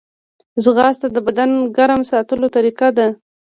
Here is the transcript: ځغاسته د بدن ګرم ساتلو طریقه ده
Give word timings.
ځغاسته 0.63 1.07
د 1.11 1.17
بدن 1.27 1.51
ګرم 1.77 2.01
ساتلو 2.11 2.47
طریقه 2.55 2.87
ده 2.97 3.07